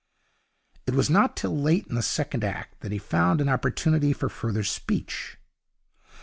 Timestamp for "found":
2.97-3.39